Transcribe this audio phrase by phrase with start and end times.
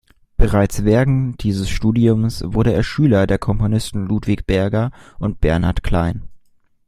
[0.35, 4.89] Bereits während dieses Studiums wurde er Schüler der Komponisten Ludwig Berger
[5.19, 6.23] und Bernhard Klein.